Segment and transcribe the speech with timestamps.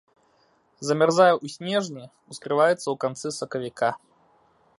[0.87, 3.89] Замярзае ў снежні, ускрываецца ў канцы сакавіка.